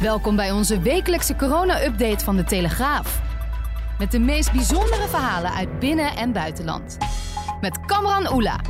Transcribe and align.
Welkom 0.00 0.36
bij 0.36 0.50
onze 0.50 0.80
wekelijkse 0.80 1.36
corona-update 1.36 2.24
van 2.24 2.36
de 2.36 2.44
Telegraaf. 2.44 3.22
Met 3.98 4.10
de 4.10 4.18
meest 4.18 4.52
bijzondere 4.52 5.08
verhalen 5.08 5.52
uit 5.52 5.78
binnen- 5.78 6.16
en 6.16 6.32
buitenland. 6.32 6.98
Met 7.60 7.80
Kamran 7.80 8.32
Oela. 8.32 8.60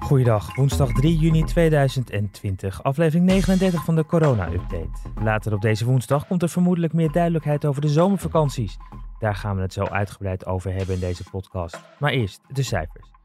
Goeiedag, 0.00 0.54
woensdag 0.54 0.92
3 0.92 1.16
juni 1.16 1.44
2020, 1.44 2.82
aflevering 2.82 3.26
39 3.26 3.84
van 3.84 3.94
de 3.94 4.06
corona-update. 4.06 4.98
Later 5.22 5.52
op 5.52 5.60
deze 5.60 5.84
woensdag 5.84 6.26
komt 6.26 6.42
er 6.42 6.48
vermoedelijk 6.48 6.92
meer 6.92 7.12
duidelijkheid 7.12 7.64
over 7.64 7.80
de 7.80 7.88
zomervakanties. 7.88 8.76
Daar 9.18 9.34
gaan 9.34 9.56
we 9.56 9.62
het 9.62 9.72
zo 9.72 9.84
uitgebreid 9.84 10.46
over 10.46 10.72
hebben 10.72 10.94
in 10.94 11.00
deze 11.00 11.24
podcast. 11.30 11.80
Maar 11.98 12.12
eerst 12.12 12.40
de 12.48 12.62
cijfers. 12.62 13.15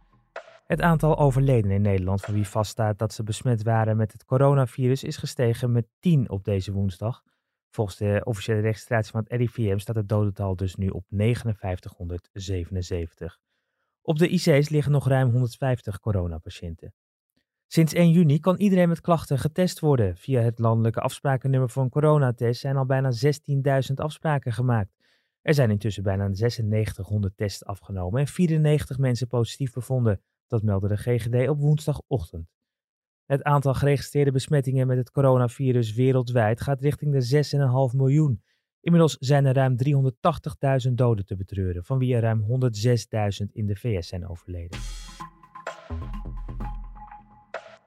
Het 0.71 0.81
aantal 0.81 1.17
overledenen 1.17 1.75
in 1.75 1.81
Nederland 1.81 2.21
van 2.21 2.33
wie 2.33 2.47
vaststaat 2.47 2.99
dat 2.99 3.13
ze 3.13 3.23
besmet 3.23 3.63
waren 3.63 3.97
met 3.97 4.11
het 4.11 4.25
coronavirus 4.25 5.03
is 5.03 5.17
gestegen 5.17 5.71
met 5.71 5.87
10 5.99 6.29
op 6.29 6.43
deze 6.43 6.71
woensdag. 6.71 7.23
Volgens 7.69 7.97
de 7.97 8.21
officiële 8.23 8.59
registratie 8.59 9.11
van 9.11 9.23
het 9.23 9.31
RIVM 9.31 9.77
staat 9.77 9.95
het 9.95 10.09
dodental 10.09 10.55
dus 10.55 10.75
nu 10.75 10.89
op 10.89 11.05
5977. 11.09 13.39
Op 14.01 14.17
de 14.17 14.27
IC's 14.27 14.69
liggen 14.69 14.91
nog 14.91 15.07
ruim 15.07 15.29
150 15.29 15.99
coronapatiënten. 15.99 16.93
Sinds 17.67 17.93
1 17.93 18.11
juni 18.11 18.39
kan 18.39 18.57
iedereen 18.57 18.89
met 18.89 19.01
klachten 19.01 19.39
getest 19.39 19.79
worden. 19.79 20.17
Via 20.17 20.41
het 20.41 20.59
landelijke 20.59 21.01
afsprakennummer 21.01 21.69
voor 21.69 21.83
een 21.83 21.89
coronatest 21.89 22.61
zijn 22.61 22.77
al 22.77 22.85
bijna 22.85 23.11
16.000 23.11 23.17
afspraken 23.95 24.53
gemaakt. 24.53 24.95
Er 25.41 25.53
zijn 25.53 25.71
intussen 25.71 26.03
bijna 26.03 26.27
9600 26.27 27.37
tests 27.37 27.65
afgenomen 27.65 28.19
en 28.19 28.27
94 28.27 28.97
mensen 28.97 29.27
positief 29.27 29.73
bevonden. 29.73 30.21
Dat 30.51 30.63
meldde 30.63 30.87
de 30.87 30.97
GGD 30.97 31.49
op 31.49 31.59
woensdagochtend. 31.59 32.49
Het 33.25 33.43
aantal 33.43 33.73
geregistreerde 33.73 34.31
besmettingen 34.31 34.87
met 34.87 34.97
het 34.97 35.11
coronavirus 35.11 35.93
wereldwijd 35.93 36.61
gaat 36.61 36.81
richting 36.81 37.11
de 37.11 37.89
6,5 37.91 37.97
miljoen. 37.97 38.43
Inmiddels 38.81 39.17
zijn 39.19 39.45
er 39.45 39.53
ruim 39.53 39.75
380.000 40.87 40.93
doden 40.93 41.25
te 41.25 41.35
betreuren, 41.35 41.83
van 41.83 41.97
wie 41.97 42.15
er 42.15 42.21
ruim 42.21 42.41
106.000 42.41 43.51
in 43.51 43.65
de 43.65 43.75
VS 43.75 44.07
zijn 44.07 44.27
overleden. 44.27 44.79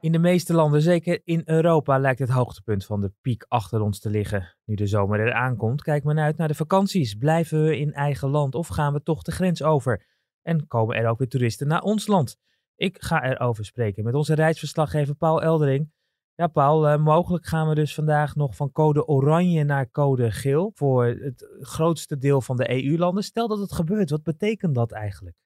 In 0.00 0.12
de 0.12 0.18
meeste 0.18 0.54
landen, 0.54 0.82
zeker 0.82 1.20
in 1.24 1.42
Europa, 1.44 1.98
lijkt 1.98 2.18
het 2.18 2.30
hoogtepunt 2.30 2.86
van 2.86 3.00
de 3.00 3.12
piek 3.20 3.44
achter 3.48 3.80
ons 3.80 4.00
te 4.00 4.10
liggen. 4.10 4.54
Nu 4.64 4.74
de 4.74 4.86
zomer 4.86 5.20
eraan 5.20 5.56
komt, 5.56 5.82
kijkt 5.82 6.04
men 6.04 6.18
uit 6.18 6.36
naar 6.36 6.48
de 6.48 6.54
vakanties. 6.54 7.14
Blijven 7.14 7.64
we 7.64 7.78
in 7.78 7.92
eigen 7.92 8.28
land 8.28 8.54
of 8.54 8.68
gaan 8.68 8.92
we 8.92 9.02
toch 9.02 9.22
de 9.22 9.32
grens 9.32 9.62
over? 9.62 10.06
En 10.42 10.66
komen 10.66 10.96
er 10.96 11.08
ook 11.08 11.18
weer 11.18 11.28
toeristen 11.28 11.68
naar 11.68 11.82
ons 11.82 12.06
land? 12.06 12.42
Ik 12.76 13.02
ga 13.02 13.22
erover 13.22 13.64
spreken 13.64 14.04
met 14.04 14.14
onze 14.14 14.34
reisverslaggever 14.34 15.14
Paul 15.14 15.42
Eldering. 15.42 15.92
Ja, 16.34 16.46
Paul, 16.46 16.88
uh, 16.88 16.96
mogelijk 16.96 17.46
gaan 17.46 17.68
we 17.68 17.74
dus 17.74 17.94
vandaag 17.94 18.34
nog 18.34 18.56
van 18.56 18.72
code 18.72 19.06
oranje 19.06 19.64
naar 19.64 19.90
code 19.90 20.30
geel 20.30 20.70
voor 20.74 21.04
het 21.04 21.58
grootste 21.60 22.18
deel 22.18 22.40
van 22.40 22.56
de 22.56 22.70
EU-landen. 22.70 23.22
Stel 23.22 23.48
dat 23.48 23.58
het 23.58 23.74
gebeurt, 23.74 24.10
wat 24.10 24.22
betekent 24.22 24.74
dat 24.74 24.92
eigenlijk? 24.92 25.36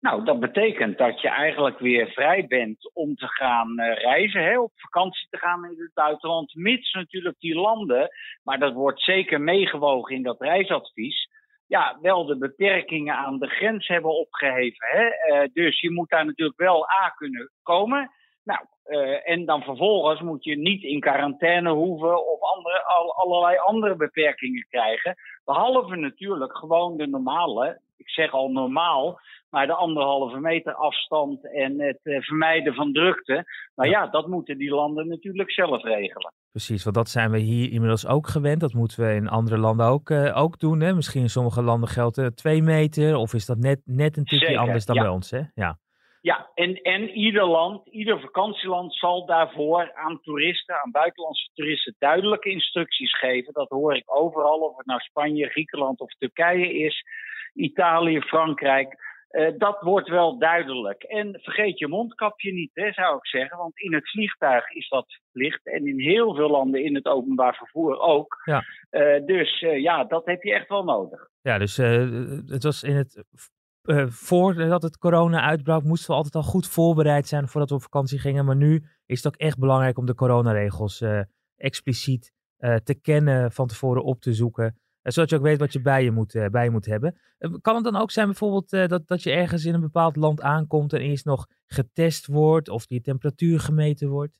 Nou, 0.00 0.24
dat 0.24 0.40
betekent 0.40 0.98
dat 0.98 1.20
je 1.20 1.28
eigenlijk 1.28 1.78
weer 1.78 2.06
vrij 2.06 2.46
bent 2.46 2.90
om 2.94 3.14
te 3.14 3.26
gaan 3.26 3.80
uh, 3.80 3.94
reizen, 3.94 4.44
hè, 4.44 4.60
op 4.60 4.72
vakantie 4.74 5.26
te 5.30 5.38
gaan 5.38 5.64
in 5.64 5.80
het 5.80 5.94
buitenland, 5.94 6.54
mits 6.54 6.92
natuurlijk 6.92 7.38
die 7.38 7.54
landen, 7.54 8.08
maar 8.42 8.58
dat 8.58 8.72
wordt 8.72 9.02
zeker 9.02 9.40
meegewogen 9.40 10.16
in 10.16 10.22
dat 10.22 10.40
reisadvies, 10.40 11.28
ja, 11.72 11.98
wel 12.00 12.24
de 12.24 12.38
beperkingen 12.38 13.16
aan 13.16 13.38
de 13.38 13.46
grens 13.46 13.86
hebben 13.86 14.18
opgeheven. 14.18 14.88
Hè? 14.88 15.04
Uh, 15.04 15.48
dus 15.52 15.80
je 15.80 15.90
moet 15.90 16.10
daar 16.10 16.24
natuurlijk 16.24 16.58
wel 16.58 16.90
A 16.90 17.08
kunnen 17.08 17.50
komen. 17.62 18.10
Nou, 18.44 18.60
uh, 18.86 19.28
en 19.30 19.44
dan 19.44 19.62
vervolgens 19.62 20.20
moet 20.20 20.44
je 20.44 20.56
niet 20.56 20.82
in 20.82 21.00
quarantaine 21.00 21.70
hoeven 21.70 22.30
of 22.32 22.40
andere, 22.40 22.82
al, 22.84 23.14
allerlei 23.14 23.56
andere 23.56 23.96
beperkingen 23.96 24.66
krijgen. 24.68 25.14
Behalve 25.44 25.96
natuurlijk 25.96 26.56
gewoon 26.56 26.96
de 26.96 27.06
normale, 27.06 27.80
ik 27.96 28.10
zeg 28.10 28.32
al 28.32 28.50
normaal, 28.50 29.20
maar 29.50 29.66
de 29.66 29.74
anderhalve 29.74 30.40
meter 30.40 30.74
afstand 30.74 31.52
en 31.52 31.80
het 31.80 32.00
uh, 32.02 32.20
vermijden 32.20 32.74
van 32.74 32.92
drukte. 32.92 33.44
Nou 33.74 33.90
ja. 33.90 34.02
ja, 34.02 34.06
dat 34.06 34.26
moeten 34.26 34.58
die 34.58 34.70
landen 34.70 35.08
natuurlijk 35.08 35.50
zelf 35.50 35.82
regelen. 35.82 36.32
Precies, 36.52 36.84
want 36.84 36.96
dat 36.96 37.08
zijn 37.08 37.30
we 37.30 37.38
hier 37.38 37.72
inmiddels 37.72 38.06
ook 38.06 38.26
gewend. 38.26 38.60
Dat 38.60 38.72
moeten 38.72 39.06
we 39.06 39.14
in 39.14 39.28
andere 39.28 39.58
landen 39.58 39.86
ook, 39.86 40.10
uh, 40.10 40.36
ook 40.36 40.58
doen. 40.58 40.80
Hè? 40.80 40.94
Misschien 40.94 41.22
in 41.22 41.30
sommige 41.30 41.62
landen 41.62 41.88
geldt 41.88 42.18
uh, 42.18 42.26
twee 42.26 42.62
meter, 42.62 43.16
of 43.16 43.34
is 43.34 43.46
dat 43.46 43.58
net, 43.58 43.80
net 43.84 44.16
een 44.16 44.24
tikje 44.24 44.58
anders 44.58 44.86
dan 44.86 44.96
ja. 44.96 45.02
bij 45.02 45.10
ons? 45.10 45.30
Hè? 45.30 45.40
Ja. 45.54 45.78
Ja, 46.20 46.50
en, 46.54 46.74
en 46.74 47.08
ieder 47.08 47.44
land, 47.46 47.86
ieder 47.88 48.20
vakantieland 48.20 48.94
zal 48.94 49.26
daarvoor 49.26 49.92
aan 49.94 50.20
toeristen, 50.20 50.82
aan 50.82 50.90
buitenlandse 50.90 51.48
toeristen, 51.54 51.94
duidelijke 51.98 52.50
instructies 52.50 53.18
geven. 53.18 53.52
Dat 53.52 53.68
hoor 53.68 53.96
ik 53.96 54.02
overal, 54.06 54.58
of 54.58 54.76
het 54.76 54.86
nou 54.86 55.00
Spanje, 55.00 55.48
Griekenland 55.48 56.00
of 56.00 56.12
Turkije 56.12 56.74
is, 56.74 57.04
Italië, 57.54 58.20
Frankrijk. 58.20 58.96
Uh, 59.32 59.58
dat 59.58 59.80
wordt 59.80 60.08
wel 60.08 60.38
duidelijk. 60.38 61.02
En 61.02 61.38
vergeet 61.42 61.78
je 61.78 61.88
mondkapje 61.88 62.52
niet, 62.52 62.70
hè, 62.74 62.92
zou 62.92 63.16
ik 63.16 63.26
zeggen. 63.26 63.58
Want 63.58 63.78
in 63.78 63.94
het 63.94 64.10
vliegtuig 64.10 64.70
is 64.70 64.88
dat 64.88 65.12
verplicht. 65.12 65.66
En 65.66 65.86
in 65.86 66.00
heel 66.00 66.34
veel 66.34 66.50
landen 66.50 66.84
in 66.84 66.94
het 66.94 67.06
openbaar 67.06 67.54
vervoer 67.54 67.98
ook. 67.98 68.36
Ja. 68.44 68.64
Uh, 68.90 69.26
dus 69.26 69.62
uh, 69.62 69.80
ja, 69.80 70.04
dat 70.04 70.26
heb 70.26 70.42
je 70.42 70.54
echt 70.54 70.68
wel 70.68 70.84
nodig. 70.84 71.28
Ja, 71.40 71.58
dus 71.58 71.76
het 71.76 72.62
was 72.62 72.82
in 72.82 72.96
het 72.96 73.24
voordat 74.08 74.82
het 74.82 74.98
corona 74.98 75.40
uitbrak, 75.40 75.82
moesten 75.82 76.10
we 76.10 76.16
altijd 76.16 76.34
al 76.34 76.42
goed 76.42 76.68
voorbereid 76.68 77.26
zijn 77.26 77.48
voordat 77.48 77.68
we 77.68 77.74
op 77.74 77.82
vakantie 77.82 78.18
gingen. 78.18 78.44
Maar 78.44 78.56
nu 78.56 78.84
is 79.06 79.22
het 79.22 79.26
ook 79.26 79.40
echt 79.40 79.58
belangrijk 79.58 79.98
om 79.98 80.06
de 80.06 80.14
coronaregels 80.14 81.04
expliciet 81.56 82.32
te 82.58 82.98
kennen, 83.02 83.52
van 83.52 83.66
tevoren 83.66 84.04
op 84.04 84.20
te 84.20 84.32
zoeken. 84.32 84.80
Zodat 85.02 85.30
je 85.30 85.36
ook 85.36 85.42
weet 85.42 85.58
wat 85.58 85.72
je 85.72 85.80
bij 85.80 86.04
je 86.04 86.10
moet, 86.10 86.48
bij 86.50 86.64
je 86.64 86.70
moet 86.70 86.86
hebben. 86.86 87.20
kan 87.60 87.74
het 87.74 87.84
dan 87.84 87.96
ook 87.96 88.10
zijn 88.10 88.26
bijvoorbeeld 88.26 88.70
dat, 88.70 89.06
dat 89.06 89.22
je 89.22 89.30
ergens 89.30 89.64
in 89.64 89.74
een 89.74 89.80
bepaald 89.80 90.16
land 90.16 90.42
aankomt 90.42 90.92
en 90.92 91.00
eerst 91.00 91.24
nog 91.24 91.46
getest 91.66 92.26
wordt 92.26 92.68
of 92.68 92.86
die 92.86 93.00
temperatuur 93.00 93.60
gemeten 93.60 94.08
wordt? 94.08 94.32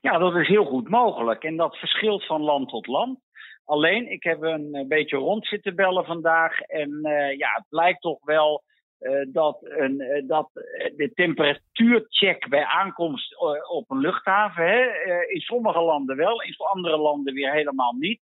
Ja, 0.00 0.18
dat 0.18 0.36
is 0.36 0.48
heel 0.48 0.64
goed 0.64 0.88
mogelijk. 0.88 1.44
En 1.44 1.56
dat 1.56 1.76
verschilt 1.76 2.26
van 2.26 2.40
land 2.40 2.68
tot 2.68 2.86
land. 2.86 3.18
Alleen, 3.64 4.10
ik 4.10 4.22
heb 4.22 4.42
een 4.42 4.84
beetje 4.88 5.16
rond 5.16 5.46
zitten 5.46 5.74
bellen 5.74 6.04
vandaag. 6.04 6.60
En 6.60 6.98
ja, 7.36 7.48
het 7.54 7.64
blijkt 7.68 8.00
toch 8.00 8.24
wel 8.24 8.62
dat, 9.32 9.58
een, 9.60 10.24
dat 10.26 10.50
de 10.96 11.10
temperatuurcheck 11.14 12.48
bij 12.48 12.64
aankomst 12.64 13.38
op 13.68 13.90
een 13.90 14.00
luchthaven, 14.00 14.64
hè, 14.64 14.84
in 15.28 15.40
sommige 15.40 15.80
landen 15.80 16.16
wel, 16.16 16.42
in 16.42 16.54
andere 16.56 16.96
landen 16.96 17.34
weer 17.34 17.52
helemaal 17.52 17.94
niet. 17.98 18.20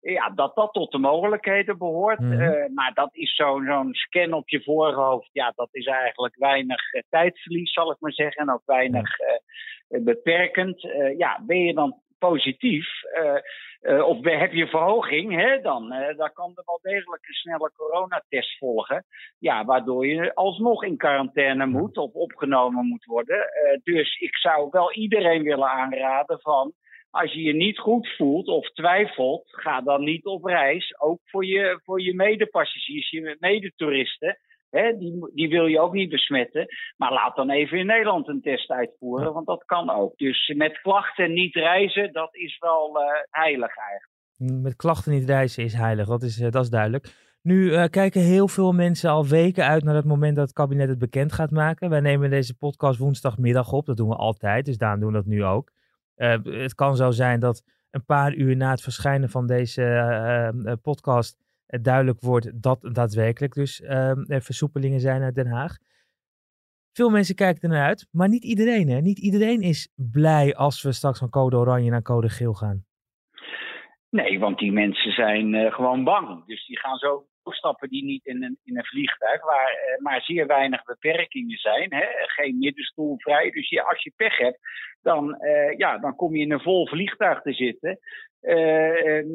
Ja, 0.00 0.30
dat 0.30 0.54
dat 0.54 0.72
tot 0.72 0.92
de 0.92 0.98
mogelijkheden 0.98 1.78
behoort. 1.78 2.18
Mhm. 2.18 2.32
Mm-hmm. 2.32 2.74
maar 2.74 2.94
dat 2.94 3.08
is 3.12 3.34
zo'n 3.34 3.64
zo'n 3.64 3.94
scan 3.94 4.32
op 4.32 4.48
je 4.48 4.62
voorhoofd. 4.62 5.28
Ja, 5.32 5.52
dat 5.56 5.68
is 5.72 5.86
eigenlijk 5.86 6.36
weinig 6.36 6.80
tijdverlies, 7.08 7.72
zal 7.72 7.90
ik 7.90 7.96
maar 8.00 8.12
zeggen. 8.12 8.42
En 8.42 8.52
ook 8.52 8.62
weinig 8.64 9.10
beperkend. 9.88 10.80
ja, 11.16 11.42
ben 11.46 11.58
je 11.58 11.74
dan 11.74 12.00
positief, 12.18 12.88
uh, 13.18 13.92
uh, 13.92 14.06
of 14.06 14.24
heb 14.24 14.52
je 14.52 14.66
verhoging, 14.66 15.34
hè, 15.34 15.60
dan, 15.60 15.92
uh, 15.92 16.16
dan 16.16 16.32
kan 16.32 16.52
er 16.54 16.62
wel 16.66 16.78
degelijk 16.82 17.28
een 17.28 17.34
snelle 17.34 17.72
coronatest 17.76 18.58
volgen. 18.58 19.04
Ja, 19.38 19.64
waardoor 19.64 20.06
je 20.06 20.34
alsnog 20.34 20.84
in 20.84 20.96
quarantaine 20.96 21.66
moet 21.66 21.96
of 21.96 22.12
opgenomen 22.12 22.86
moet 22.86 23.04
worden. 23.04 23.50
dus 23.82 24.16
ik 24.16 24.36
zou 24.36 24.68
wel 24.70 24.92
iedereen 24.92 25.42
willen 25.42 25.68
aanraden 25.68 26.40
van. 26.40 26.72
Als 27.10 27.32
je 27.32 27.42
je 27.42 27.54
niet 27.54 27.78
goed 27.78 28.08
voelt 28.16 28.48
of 28.48 28.70
twijfelt, 28.70 29.44
ga 29.46 29.80
dan 29.80 30.04
niet 30.04 30.24
op 30.24 30.44
reis. 30.44 31.00
Ook 31.00 31.20
voor 31.24 31.44
je, 31.44 31.80
voor 31.84 32.02
je 32.02 32.14
medepassagiers, 32.14 33.10
je 33.10 33.36
medetoeristen. 33.40 34.38
Hè, 34.70 34.96
die, 34.98 35.30
die 35.34 35.48
wil 35.48 35.66
je 35.66 35.80
ook 35.80 35.92
niet 35.92 36.10
besmetten. 36.10 36.66
Maar 36.96 37.12
laat 37.12 37.36
dan 37.36 37.50
even 37.50 37.78
in 37.78 37.86
Nederland 37.86 38.28
een 38.28 38.40
test 38.40 38.70
uitvoeren, 38.70 39.32
want 39.32 39.46
dat 39.46 39.64
kan 39.64 39.90
ook. 39.90 40.16
Dus 40.16 40.52
met 40.56 40.80
klachten 40.80 41.32
niet 41.32 41.54
reizen, 41.54 42.12
dat 42.12 42.34
is 42.34 42.58
wel 42.58 42.96
uh, 42.96 43.02
heilig 43.30 43.76
eigenlijk. 43.76 44.62
Met 44.62 44.76
klachten 44.76 45.12
niet 45.12 45.28
reizen 45.28 45.64
is 45.64 45.74
heilig, 45.74 46.06
dat 46.06 46.22
is, 46.22 46.40
uh, 46.40 46.50
dat 46.50 46.62
is 46.62 46.70
duidelijk. 46.70 47.14
Nu 47.42 47.70
uh, 47.70 47.84
kijken 47.84 48.20
heel 48.20 48.48
veel 48.48 48.72
mensen 48.72 49.10
al 49.10 49.26
weken 49.26 49.64
uit 49.64 49.84
naar 49.84 49.94
het 49.94 50.04
moment 50.04 50.36
dat 50.36 50.44
het 50.44 50.54
kabinet 50.56 50.88
het 50.88 50.98
bekend 50.98 51.32
gaat 51.32 51.50
maken. 51.50 51.90
Wij 51.90 52.00
nemen 52.00 52.30
deze 52.30 52.56
podcast 52.56 52.98
woensdagmiddag 52.98 53.72
op, 53.72 53.86
dat 53.86 53.96
doen 53.96 54.08
we 54.08 54.14
altijd, 54.14 54.64
dus 54.64 54.78
daarom 54.78 55.00
doen 55.00 55.08
we 55.08 55.16
dat 55.16 55.26
nu 55.26 55.44
ook. 55.44 55.70
Het 56.16 56.74
kan 56.74 56.96
zo 56.96 57.10
zijn 57.10 57.40
dat 57.40 57.64
een 57.90 58.04
paar 58.04 58.34
uur 58.34 58.56
na 58.56 58.70
het 58.70 58.80
verschijnen 58.80 59.30
van 59.30 59.46
deze 59.46 60.78
podcast 60.82 61.38
duidelijk 61.66 62.20
wordt 62.20 62.62
dat 62.62 62.88
daadwerkelijk 62.92 63.54
dus 63.54 63.80
er 63.80 64.42
versoepelingen 64.42 65.00
zijn 65.00 65.22
uit 65.22 65.34
Den 65.34 65.46
Haag. 65.46 65.76
Veel 66.92 67.10
mensen 67.10 67.34
kijken 67.34 67.62
er 67.62 67.76
naar 67.76 67.86
uit, 67.86 68.08
maar 68.10 68.28
niet 68.28 68.44
iedereen. 68.44 68.88
Hè? 68.88 69.00
Niet 69.00 69.18
iedereen 69.18 69.60
is 69.60 69.92
blij 69.94 70.54
als 70.54 70.82
we 70.82 70.92
straks 70.92 71.18
van 71.18 71.30
code 71.30 71.56
oranje 71.56 71.90
naar 71.90 72.02
code 72.02 72.28
geel 72.28 72.54
gaan. 72.54 72.84
Nee, 74.10 74.38
want 74.38 74.58
die 74.58 74.72
mensen 74.72 75.12
zijn 75.12 75.54
uh, 75.54 75.72
gewoon 75.72 76.04
bang. 76.04 76.46
Dus 76.46 76.66
die 76.66 76.78
gaan 76.78 76.96
zo 76.96 77.26
stappen 77.54 77.88
die 77.88 78.04
niet 78.04 78.26
in 78.26 78.42
een, 78.42 78.58
in 78.64 78.78
een 78.78 78.84
vliegtuig, 78.84 79.44
waar 79.44 79.72
uh, 79.72 80.02
maar 80.02 80.20
zeer 80.20 80.46
weinig 80.46 80.84
beperkingen 80.84 81.58
zijn. 81.58 81.94
Hè? 81.94 82.04
Geen 82.08 82.58
middenstoel 82.58 83.14
vrij. 83.18 83.50
Dus 83.50 83.68
ja, 83.68 83.82
als 83.82 84.02
je 84.02 84.12
pech 84.16 84.38
hebt, 84.38 84.58
dan, 85.02 85.36
uh, 85.40 85.76
ja, 85.76 85.98
dan 85.98 86.16
kom 86.16 86.36
je 86.36 86.42
in 86.42 86.52
een 86.52 86.60
vol 86.60 86.86
vliegtuig 86.86 87.42
te 87.42 87.52
zitten. 87.52 87.98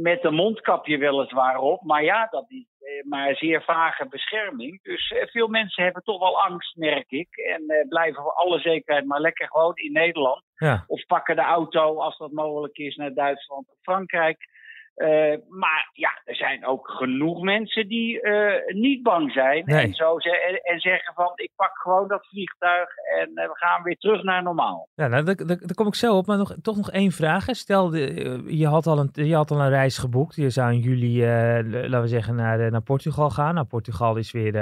met 0.01 0.23
een 0.23 0.33
mondkapje 0.33 0.97
weliswaar 0.97 1.57
op. 1.57 1.81
Maar 1.81 2.03
ja, 2.03 2.27
dat 2.29 2.45
is 2.47 2.65
maar 3.03 3.35
zeer 3.35 3.63
vage 3.63 4.07
bescherming. 4.07 4.83
Dus 4.83 5.13
veel 5.31 5.47
mensen 5.47 5.83
hebben 5.83 6.03
toch 6.03 6.19
wel 6.19 6.41
angst, 6.41 6.75
merk 6.75 7.11
ik. 7.11 7.37
En 7.37 7.85
blijven 7.89 8.21
voor 8.21 8.33
alle 8.33 8.59
zekerheid 8.59 9.05
maar 9.05 9.19
lekker 9.19 9.47
gewoon 9.47 9.75
in 9.75 9.91
Nederland. 9.91 10.43
Ja. 10.55 10.83
Of 10.87 11.05
pakken 11.05 11.35
de 11.35 11.41
auto, 11.41 11.99
als 11.99 12.17
dat 12.17 12.31
mogelijk 12.31 12.77
is, 12.77 12.95
naar 12.95 13.13
Duitsland 13.13 13.69
of 13.69 13.77
Frankrijk. 13.81 14.49
Uh, 14.95 15.35
maar 15.49 15.89
ja, 15.93 16.21
er 16.25 16.35
zijn 16.35 16.65
ook 16.65 16.89
genoeg 16.89 17.41
mensen 17.41 17.87
die 17.87 18.21
uh, 18.21 18.53
niet 18.67 19.03
bang 19.03 19.31
zijn. 19.31 19.65
En, 19.65 19.93
zo 19.93 20.19
ze 20.19 20.61
en, 20.63 20.79
zeggen 20.79 21.13
van 21.13 21.31
ik 21.35 21.51
pak 21.55 21.77
gewoon 21.77 22.07
dat 22.07 22.27
vliegtuig 22.27 22.89
en 23.19 23.29
uh, 23.29 23.45
we 23.45 23.51
gaan 23.53 23.83
weer 23.83 23.97
terug 23.97 24.23
naar 24.23 24.43
normaal. 24.43 24.89
Ja, 24.93 25.07
nou, 25.07 25.23
daar, 25.23 25.35
daar, 25.35 25.57
daar 25.59 25.73
kom 25.73 25.87
ik 25.87 25.95
zo 25.95 26.17
op. 26.17 26.25
Maar 26.25 26.37
nog, 26.37 26.55
toch 26.61 26.75
nog 26.75 26.91
één 26.91 27.11
vraag. 27.11 27.45
Stel, 27.45 27.89
de, 27.89 28.43
je, 28.47 28.67
had 28.67 28.87
al 28.87 28.99
een, 28.99 29.09
je 29.13 29.35
had 29.35 29.51
al 29.51 29.59
een 29.61 29.69
reis 29.69 29.97
geboekt. 29.97 30.35
Je 30.35 30.49
zou 30.49 30.73
in 30.73 30.79
juli, 30.79 31.21
laten 31.63 32.01
we 32.01 32.07
zeggen, 32.07 32.35
naar, 32.35 32.71
naar 32.71 32.81
Portugal 32.81 33.29
gaan. 33.29 33.53
Nou, 33.53 33.67
Portugal 33.67 34.15
is 34.15 34.31
weer, 34.31 34.53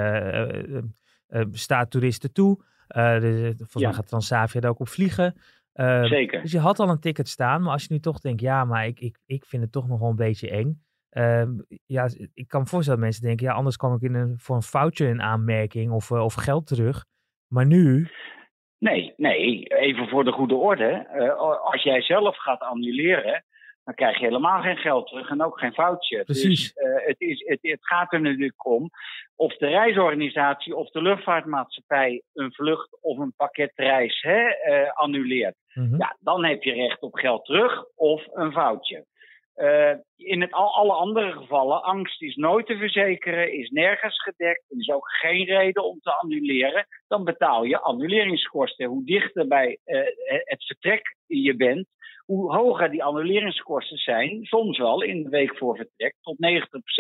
staat 1.52 1.92
toeristen 1.92 2.34
toe. 2.34 2.64
volgens 2.88 3.84
mij 3.84 3.94
gaat 3.94 4.08
Transavia 4.08 4.62
daar 4.62 4.72
ook 4.72 4.80
op 4.80 4.88
vliegen. 4.88 5.36
Ehm, 5.74 6.06
Zeker. 6.06 6.42
Dus 6.42 6.52
je 6.52 6.60
had 6.60 6.80
al 6.80 6.90
een 6.90 7.00
ticket 7.00 7.28
staan, 7.28 7.62
maar 7.62 7.72
als 7.72 7.84
je 7.84 7.94
nu 7.94 8.00
toch 8.00 8.20
denkt, 8.20 8.42
ja, 8.42 8.66
maar 8.66 8.88
ik, 8.88 9.00
ik, 9.00 9.18
ik 9.26 9.46
vind 9.46 9.64
het 9.64 9.72
toch 9.72 9.88
nog 9.88 10.00
wel 10.00 10.10
een 10.10 10.16
beetje 10.16 10.50
eng. 10.50 10.82
Ehm, 11.10 11.50
ja, 11.86 12.10
ik 12.34 12.48
kan 12.48 12.62
me 12.62 12.68
voorstellen 12.68 13.00
dat 13.00 13.10
mensen 13.10 13.24
denken, 13.24 13.46
ja, 13.46 13.54
anders 13.54 13.78
kwam 13.78 13.96
ik 13.96 14.02
in 14.02 14.14
een, 14.14 14.40
voor 14.40 14.56
een 14.56 14.62
foutje 14.62 15.08
in 15.08 15.22
aanmerking 15.22 15.92
of, 15.92 16.10
uh, 16.10 16.24
of 16.24 16.34
geld 16.34 16.68
terug. 16.68 17.06
Maar 17.48 17.66
nu... 17.66 18.08
Nee, 18.78 19.14
nee, 19.18 19.64
even 19.64 20.08
voor 20.08 20.24
de 20.24 20.32
goede 20.32 20.56
orde. 20.56 21.08
Uh, 21.16 21.36
als 21.64 21.84
jij 21.84 22.02
zelf 22.02 22.38
gaat 22.38 22.60
annuleren, 22.60 23.44
dan 23.90 23.98
krijg 23.98 24.20
je 24.20 24.26
helemaal 24.26 24.62
geen 24.62 24.78
geld 24.78 25.08
terug 25.08 25.30
en 25.30 25.44
ook 25.44 25.60
geen 25.60 25.74
foutje. 25.74 26.24
Precies. 26.24 26.74
Dus, 26.74 26.86
uh, 26.86 27.08
het, 27.08 27.22
is, 27.22 27.44
het, 27.48 27.60
het, 27.62 27.86
gaat 27.86 28.14
er 28.14 28.22
natuurlijk 28.22 28.66
om 28.66 28.90
of 29.36 29.58
de 29.58 29.68
reisorganisatie 29.68 30.76
of 30.76 30.90
de 30.90 31.02
luchtvaartmaatschappij 31.02 32.22
een 32.34 32.54
vlucht 32.54 32.98
of 33.02 33.18
een 33.18 33.34
pakketreis 33.36 34.22
hè, 34.22 34.42
uh, 34.42 34.92
annuleert. 34.94 35.56
Mm-hmm. 35.74 35.98
Ja, 35.98 36.18
dan 36.20 36.46
heb 36.46 36.64
je 36.64 36.74
recht 36.74 37.02
op 37.02 37.14
geld 37.14 37.46
terug 37.46 37.86
of 37.96 38.28
een 38.34 38.52
foutje. 38.52 39.06
Uh, 39.60 39.94
in 40.16 40.42
het, 40.42 40.52
al, 40.52 40.76
alle 40.76 40.94
andere 40.94 41.32
gevallen, 41.32 41.84
angst 41.84 42.22
is 42.22 42.36
nooit 42.36 42.66
te 42.66 42.78
verzekeren, 42.78 43.54
is 43.54 43.70
nergens 43.70 44.22
gedekt. 44.22 44.64
Is 44.68 44.90
ook 44.90 45.10
geen 45.10 45.46
reden 45.46 45.84
om 45.84 46.00
te 46.00 46.12
annuleren. 46.12 46.88
Dan 47.08 47.24
betaal 47.24 47.64
je 47.64 47.80
annuleringskosten. 47.80 48.86
Hoe 48.86 49.06
dichter 49.06 49.48
bij 49.48 49.78
uh, 49.86 50.02
het 50.26 50.66
vertrek 50.66 51.16
je 51.26 51.56
bent, 51.56 51.88
hoe 52.26 52.56
hoger 52.56 52.92
die 52.92 53.04
annuleringskosten 53.04 53.98
zijn, 53.98 54.46
soms 54.46 54.78
wel 54.78 55.02
in 55.02 55.24
de 55.24 55.30
week 55.30 55.58
voor 55.58 55.76
vertrek 55.76 56.16
tot 56.22 56.36
90% 56.36 56.38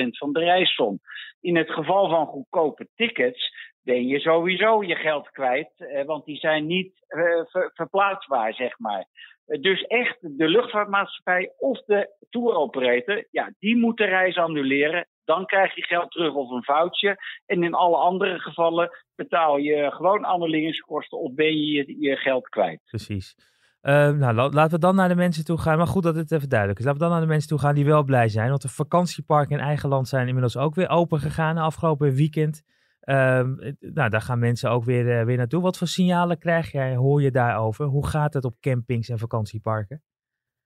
van 0.10 0.34
de 0.34 0.40
reissom. 0.40 1.00
In 1.42 1.58
het 1.58 1.72
geval 1.72 2.10
van 2.10 2.26
goedkope 2.26 2.88
tickets 2.96 3.54
ben 3.84 4.08
je 4.08 4.20
sowieso 4.20 4.84
je 4.84 4.96
geld 4.96 5.30
kwijt, 5.31 5.72
eh, 5.78 6.06
want 6.06 6.26
die 6.26 6.38
zijn 6.38 6.66
niet 6.66 6.94
eh, 7.08 7.22
ver, 7.46 7.72
verplaatsbaar, 7.74 8.54
zeg 8.54 8.80
maar. 8.80 9.06
Eh, 9.46 9.62
dus 9.62 9.81
echt 9.81 10.18
de 10.22 10.48
luchtvaartmaatschappij 10.48 11.54
of 11.58 11.84
de 11.86 12.16
touroperator, 12.30 13.28
ja, 13.31 13.54
die 13.60 13.78
moeten 13.78 14.06
de 14.06 14.12
reis 14.12 14.38
annuleren. 14.38 15.08
Dan 15.26 15.46
krijg 15.46 15.76
je 15.76 15.84
geld 15.84 16.12
terug 16.12 16.34
of 16.34 16.50
een 16.50 16.64
foutje. 16.64 17.18
En 17.46 17.64
in 17.64 17.74
alle 17.74 17.98
andere 17.98 18.40
gevallen 18.40 18.90
betaal 19.16 19.58
je 19.58 19.92
gewoon 19.92 20.24
annuleringskosten 20.24 21.18
of 21.20 21.34
ben 21.34 21.58
je 21.58 21.72
je, 21.72 22.00
je 22.00 22.16
geld 22.16 22.50
kwijt. 22.50 22.82
Precies. 22.86 23.36
Uh, 23.82 24.10
nou, 24.10 24.34
laten 24.34 24.72
we 24.72 24.80
dan 24.80 24.96
naar 24.96 25.08
de 25.08 25.16
mensen 25.16 25.46
toe 25.46 25.58
gaan. 25.58 25.78
Maar 25.78 25.88
goed 25.88 26.04
dat 26.04 26.16
het 26.16 26.32
even 26.32 26.50
duidelijk 26.50 26.80
is. 26.80 26.86
Laten 26.86 27.00
we 27.00 27.06
dan 27.08 27.16
naar 27.16 27.25
de 27.25 27.32
mensen 27.32 27.50
toe 27.50 27.60
gaan 27.60 27.75
die 27.75 27.86
wel 27.86 28.04
blij 28.04 28.30
zijn. 28.30 28.50
Want 28.50 28.62
de 28.62 28.70
vakantieparken 28.70 29.58
in 29.58 29.64
eigen 29.64 29.90
land 29.90 30.08
zijn 30.08 30.28
inmiddels 30.28 30.58
ook 30.58 30.75
weer 30.75 30.90
open 30.90 31.20
gegaan 31.20 31.58
afgelopen 31.58 32.14
weekend. 32.14 32.64
Uh, 33.10 33.42
nou, 33.80 34.10
daar 34.10 34.22
gaan 34.22 34.40
mensen 34.40 34.70
ook 34.70 34.84
weer, 34.84 35.06
uh, 35.06 35.24
weer 35.24 35.38
naartoe. 35.38 35.62
Wat 35.62 35.78
voor 35.78 35.88
signalen 35.88 36.40
krijg 36.40 36.72
jij, 36.72 36.96
hoor 36.96 37.22
je 37.22 37.32
daarover? 37.32 37.86
Hoe 37.86 38.08
gaat 38.08 38.34
het 38.34 38.46
op 38.46 38.60
campings 38.60 39.10
en 39.10 39.18
vakantieparken? 39.18 40.04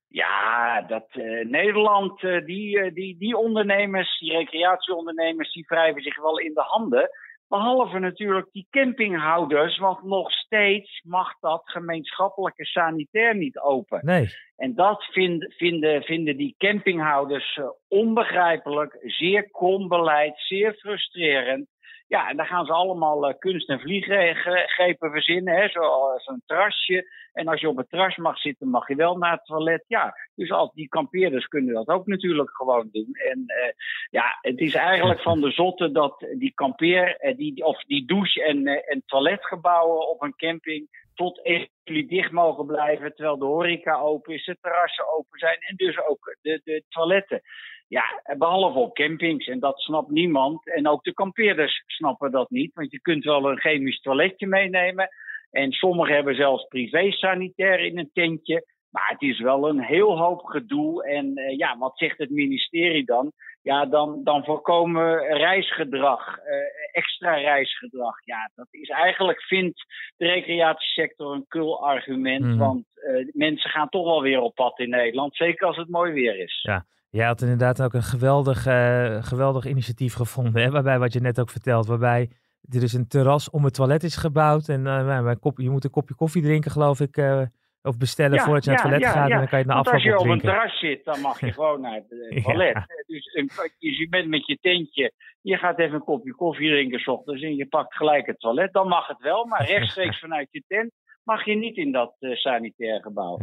Ja, 0.07 0.81
dat 0.81 1.07
uh, 1.13 1.45
Nederland, 1.45 2.21
die, 2.45 2.93
die, 2.93 3.17
die 3.17 3.37
ondernemers, 3.37 4.19
die 4.19 4.31
recreatieondernemers, 4.31 5.53
die 5.53 5.65
wrijven 5.67 6.01
zich 6.01 6.21
wel 6.21 6.39
in 6.39 6.53
de 6.53 6.61
handen. 6.61 7.09
Behalve 7.47 7.99
natuurlijk 7.99 8.47
die 8.51 8.67
campinghouders, 8.69 9.77
want 9.77 10.03
nog 10.03 10.31
steeds 10.31 11.01
mag 11.03 11.39
dat 11.39 11.61
gemeenschappelijke 11.63 12.65
sanitair 12.65 13.35
niet 13.35 13.59
open. 13.59 13.99
Nee. 14.05 14.27
En 14.55 14.75
dat 14.75 15.03
vind, 15.03 15.53
vinden, 15.57 16.03
vinden 16.03 16.37
die 16.37 16.55
campinghouders 16.57 17.59
onbegrijpelijk, 17.87 18.97
zeer 19.01 19.49
krom 19.49 19.87
beleid, 19.87 20.33
zeer 20.35 20.73
frustrerend. 20.73 21.67
Ja, 22.13 22.29
en 22.29 22.37
dan 22.37 22.45
gaan 22.45 22.65
ze 22.65 22.73
allemaal 22.73 23.29
uh, 23.29 23.33
kunst- 23.39 23.69
en 23.69 23.79
vlieggrepen 23.79 25.11
verzinnen, 25.11 25.55
hè, 25.55 25.67
zoals 25.67 26.27
een 26.27 26.41
terrasje. 26.45 27.11
En 27.33 27.47
als 27.47 27.61
je 27.61 27.69
op 27.69 27.77
het 27.77 27.89
terras 27.89 28.15
mag 28.15 28.37
zitten, 28.37 28.69
mag 28.69 28.87
je 28.87 28.95
wel 28.95 29.17
naar 29.17 29.31
het 29.31 29.45
toilet. 29.45 29.83
Ja, 29.87 30.15
dus 30.35 30.51
al 30.51 30.71
die 30.73 30.87
kampeerders 30.87 31.47
kunnen 31.47 31.73
dat 31.73 31.87
ook 31.87 32.07
natuurlijk 32.07 32.49
gewoon 32.55 32.89
doen. 32.91 33.13
En 33.13 33.39
uh, 33.47 33.71
ja, 34.09 34.37
het 34.41 34.59
is 34.59 34.73
eigenlijk 34.73 35.21
van 35.21 35.41
de 35.41 35.51
zotte 35.51 35.91
dat 35.91 36.25
die 36.37 36.51
kampeer, 36.53 37.33
die, 37.37 37.65
of 37.65 37.83
die 37.83 38.05
douche- 38.05 38.43
en, 38.43 38.67
en 38.67 39.03
toiletgebouwen 39.05 40.09
op 40.09 40.21
een 40.21 40.35
camping 40.35 40.87
tot 41.13 41.41
jullie 41.83 42.07
dicht 42.07 42.31
mogen 42.31 42.65
blijven, 42.65 43.15
terwijl 43.15 43.37
de 43.37 43.45
horeca 43.45 43.99
open 43.99 44.33
is, 44.33 44.45
de 44.45 44.57
terrassen 44.61 45.13
open 45.13 45.39
zijn 45.39 45.57
en 45.59 45.75
dus 45.75 46.05
ook 46.05 46.37
de, 46.41 46.61
de 46.63 46.83
toiletten. 46.89 47.41
Ja, 47.87 48.21
behalve 48.37 48.79
op 48.79 48.93
campings. 48.93 49.47
En 49.47 49.59
dat 49.59 49.79
snapt 49.79 50.09
niemand. 50.09 50.67
En 50.69 50.87
ook 50.87 51.03
de 51.03 51.13
kampeerders 51.13 51.83
snappen 51.85 52.31
dat 52.31 52.49
niet. 52.49 52.73
Want 52.73 52.91
je 52.91 53.01
kunt 53.01 53.23
wel 53.23 53.49
een 53.49 53.59
chemisch 53.59 54.01
toiletje 54.01 54.47
meenemen. 54.47 55.09
En 55.51 55.71
sommigen 55.71 56.15
hebben 56.15 56.35
zelfs 56.35 56.67
privé-sanitair 56.67 57.79
in 57.79 57.97
een 57.97 58.09
tentje. 58.13 58.65
Maar 58.89 59.09
het 59.09 59.21
is 59.21 59.39
wel 59.39 59.69
een 59.69 59.81
heel 59.81 60.17
hoop 60.17 60.43
gedoe. 60.43 61.07
En 61.07 61.39
uh, 61.39 61.57
ja, 61.57 61.77
wat 61.77 61.97
zegt 61.97 62.17
het 62.17 62.29
ministerie 62.29 63.05
dan? 63.05 63.31
Ja, 63.61 63.85
dan, 63.85 64.23
dan 64.23 64.43
voorkomen 64.43 65.19
reisgedrag, 65.19 66.37
uh, 66.37 66.53
extra 66.91 67.33
reisgedrag. 67.35 68.25
Ja, 68.25 68.51
dat 68.55 68.67
is 68.69 68.89
eigenlijk, 68.89 69.41
vindt 69.41 69.85
de 70.17 70.25
recreatiesector 70.25 71.33
een 71.33 71.47
kul 71.47 71.85
argument. 71.85 72.43
Mm. 72.43 72.57
Want 72.57 72.85
uh, 72.95 73.27
mensen 73.31 73.69
gaan 73.69 73.89
toch 73.89 74.05
wel 74.05 74.21
weer 74.21 74.39
op 74.39 74.55
pad 74.55 74.79
in 74.79 74.89
Nederland. 74.89 75.35
Zeker 75.35 75.67
als 75.67 75.77
het 75.77 75.89
mooi 75.89 76.11
weer 76.11 76.39
is. 76.39 76.59
Ja, 76.61 76.85
Jij 77.17 77.25
had 77.25 77.41
inderdaad 77.41 77.81
ook 77.81 77.93
een 77.93 78.03
geweldig, 78.03 78.67
uh, 78.67 79.23
geweldig 79.23 79.65
initiatief 79.65 80.13
gevonden. 80.13 80.61
Hè? 80.61 80.69
Waarbij, 80.69 80.99
wat 80.99 81.13
je 81.13 81.19
net 81.19 81.39
ook 81.39 81.49
vertelt, 81.49 81.87
waarbij 81.87 82.29
er 82.69 82.79
dus 82.79 82.93
een 82.93 83.07
terras 83.07 83.49
om 83.49 83.63
het 83.63 83.73
toilet 83.73 84.03
is 84.03 84.15
gebouwd. 84.15 84.67
En 84.67 84.85
uh, 84.85 85.31
kop, 85.39 85.59
je 85.59 85.69
moet 85.69 85.83
een 85.83 85.89
kopje 85.89 86.15
koffie 86.15 86.41
drinken, 86.41 86.71
geloof 86.71 86.99
ik. 86.99 87.17
Uh, 87.17 87.41
of 87.81 87.97
bestellen 87.97 88.37
ja, 88.37 88.43
voordat 88.43 88.63
je 88.63 88.71
ja, 88.71 88.75
naar 88.75 88.85
het 88.85 88.91
toilet 88.91 89.13
ja, 89.13 89.21
gaat. 89.21 89.31
En 89.31 89.37
dan 89.37 89.47
kan 89.47 89.59
je 89.59 89.65
het 89.65 89.73
na 89.73 89.79
afloop 89.79 89.93
als 89.93 90.03
je 90.03 90.17
op 90.17 90.27
een 90.27 90.39
terras 90.39 90.79
zit, 90.79 91.05
dan 91.05 91.21
mag 91.21 91.39
je 91.39 91.53
gewoon 91.57 91.81
naar 91.81 91.93
het 91.93 92.43
toilet. 92.43 92.75
Dus, 93.07 93.33
dus 93.79 93.97
je 93.97 94.07
bent 94.09 94.27
met 94.27 94.45
je 94.45 94.57
tentje. 94.61 95.11
Je 95.41 95.57
gaat 95.57 95.79
even 95.79 95.95
een 95.95 96.03
kopje 96.03 96.35
koffie 96.35 96.69
drinken 96.69 96.99
s 96.99 97.07
ochtends. 97.07 97.41
En 97.41 97.55
je 97.55 97.67
pakt 97.67 97.95
gelijk 97.95 98.25
het 98.25 98.39
toilet. 98.39 98.73
Dan 98.73 98.87
mag 98.87 99.07
het 99.07 99.19
wel. 99.19 99.45
Maar 99.45 99.65
rechtstreeks 99.75 100.19
vanuit 100.19 100.47
je 100.51 100.63
tent 100.67 100.91
mag 101.23 101.45
je 101.45 101.55
niet 101.55 101.77
in 101.77 101.91
dat 101.91 102.15
sanitair 102.19 103.01
gebouw 103.01 103.37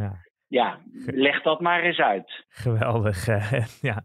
ja, 0.51 0.79
leg 1.25 1.41
dat 1.41 1.59
maar 1.59 1.83
eens 1.83 1.99
uit. 1.99 2.43
Geweldig, 2.49 3.27
uh, 3.27 3.53
ja. 3.89 4.03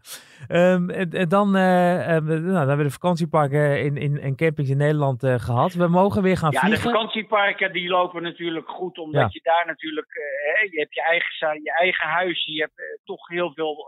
Um, 0.49 0.89
en 0.89 1.29
dan, 1.29 1.55
uh, 1.55 1.99
uh, 1.99 2.17
nou, 2.17 2.41
dan 2.41 2.55
hebben 2.55 2.77
we 2.77 2.83
de 2.83 2.91
vakantieparken 2.91 3.83
in, 3.83 3.97
in, 3.97 4.19
en 4.19 4.35
campings 4.35 4.69
in 4.69 4.77
Nederland 4.77 5.25
gehad. 5.25 5.73
We 5.73 5.87
mogen 5.87 6.21
weer 6.21 6.37
gaan 6.37 6.51
ja, 6.51 6.59
vliegen. 6.59 6.83
Ja, 6.83 6.85
de 6.85 6.91
vakantieparken 6.91 7.73
die 7.73 7.89
lopen 7.89 8.23
natuurlijk 8.23 8.69
goed, 8.69 8.97
omdat 8.97 9.21
ja. 9.21 9.29
je 9.31 9.39
daar 9.43 9.65
natuurlijk, 9.65 10.07
hè, 10.53 10.67
je 10.71 10.79
hebt 10.79 10.93
je 10.93 11.01
eigen, 11.01 11.63
je 11.63 11.73
eigen 11.73 12.07
huis, 12.07 12.45
je 12.45 12.59
hebt 12.59 13.01
toch 13.05 13.27
heel 13.27 13.53
veel 13.53 13.85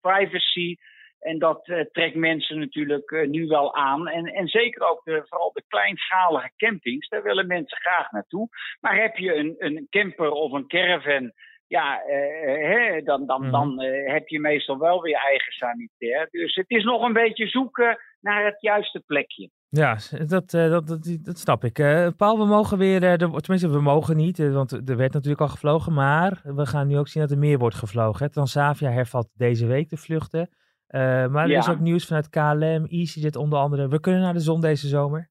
privacy. 0.00 0.76
En 1.20 1.38
dat 1.38 1.64
trekt 1.92 2.14
mensen 2.14 2.58
natuurlijk 2.58 3.26
nu 3.28 3.46
wel 3.46 3.74
aan. 3.74 4.08
En, 4.08 4.24
en 4.26 4.48
zeker 4.48 4.88
ook 4.88 5.04
de, 5.04 5.24
vooral 5.28 5.52
de 5.52 5.64
kleinschalige 5.68 6.50
campings, 6.56 7.08
daar 7.08 7.22
willen 7.22 7.46
mensen 7.46 7.78
graag 7.78 8.10
naartoe. 8.10 8.48
Maar 8.80 8.96
heb 8.96 9.16
je 9.16 9.34
een, 9.34 9.54
een 9.58 9.86
camper 9.90 10.30
of 10.30 10.52
een 10.52 10.66
caravan 10.66 11.32
ja, 11.66 12.02
hè, 12.06 13.00
dan, 13.04 13.26
dan, 13.26 13.40
Mhm. 13.42 13.50
dan 13.50 13.80
eh, 13.80 14.12
heb 14.12 14.28
je 14.28 14.40
meestal 14.40 14.78
wel 14.78 15.02
weer 15.02 15.16
eigen 15.16 15.52
sanitair. 15.52 16.28
Dus 16.30 16.54
het 16.54 16.70
is 16.70 16.84
nog 16.84 17.02
een 17.02 17.12
beetje 17.12 17.46
zoeken 17.46 17.98
naar 18.20 18.44
het 18.44 18.60
juiste 18.60 19.00
plekje. 19.06 19.50
Ja, 19.68 19.96
dat, 20.26 20.54
eh, 20.54 20.70
dat, 20.70 20.86
dat, 20.86 21.16
dat 21.22 21.38
snap 21.38 21.64
ik. 21.64 21.78
Eh 21.78 22.08
Paul, 22.16 22.38
we 22.38 22.44
mogen 22.44 22.78
weer, 22.78 23.02
eh, 23.02 23.16
de- 23.16 23.30
tenminste 23.40 23.70
we 23.70 23.80
mogen 23.80 24.16
niet, 24.16 24.38
eh, 24.38 24.52
want 24.52 24.72
er 24.88 24.96
werd 24.96 25.12
natuurlijk 25.12 25.40
al 25.40 25.48
gevlogen, 25.48 25.92
maar 25.94 26.40
we 26.42 26.66
gaan 26.66 26.86
nu 26.88 26.98
ook 26.98 27.08
zien 27.08 27.22
dat 27.22 27.30
er 27.30 27.38
meer 27.38 27.58
wordt 27.58 27.76
gevlogen. 27.76 28.24
Hè. 28.26 28.32
Transavia 28.32 28.90
hervat 28.90 29.28
deze 29.34 29.66
week 29.66 29.88
de 29.88 29.96
vluchten. 29.96 30.48
Eh, 30.86 31.00
maar 31.26 31.44
er 31.44 31.50
Ja. 31.50 31.58
is 31.58 31.68
ook 31.68 31.78
nieuws 31.80 32.06
vanuit 32.06 32.28
KLM, 32.28 32.84
EasyJet 32.88 33.36
onder 33.36 33.58
andere. 33.58 33.88
We 33.88 34.00
kunnen 34.00 34.20
naar 34.20 34.32
de 34.32 34.40
zon 34.40 34.60
deze 34.60 34.88
zomer. 34.88 35.28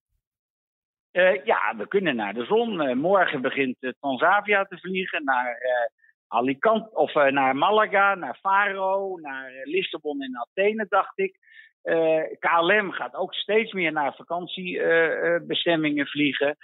Eh, 1.12 1.46
ja, 1.46 1.74
we 1.78 1.88
kunnen 1.88 2.16
naar 2.16 2.34
de 2.34 2.46
zon. 2.46 2.82
Eh, 2.82 2.96
morgen 2.96 3.42
begint 3.42 3.76
eh, 3.80 3.90
Transavia 4.00 4.64
te 4.64 4.78
vliegen 4.78 5.24
naar 5.24 5.52
eh, 5.52 6.04
Alicante 6.28 6.96
of 6.96 7.16
eh, 7.16 7.32
naar 7.32 7.56
Malaga, 7.56 8.16
naar 8.16 8.38
Faro, 8.42 9.18
naar 9.22 9.48
eh, 9.48 9.66
Lissabon 9.66 10.22
en 10.22 10.38
Athene, 10.38 10.86
dacht 10.90 11.20
ik. 11.20 11.38
Eh, 11.82 12.22
KLM 12.40 12.92
gaat 12.92 13.16
ook 13.16 13.34
steeds 13.34 13.74
meer 13.74 13.92
naar 13.92 14.16
vakantiebestemmingen 14.16 16.08
vliegen. 16.08 16.58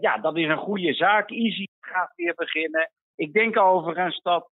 Ja, 0.00 0.18
dat 0.18 0.36
is 0.36 0.48
een 0.48 0.56
goede 0.56 0.94
zaak. 0.94 1.30
Easy 1.30 1.66
gaat 1.80 2.12
weer 2.16 2.34
beginnen. 2.34 2.90
Ik 3.16 3.32
denk 3.32 3.58
overigens 3.58 4.20
dat, 4.22 4.50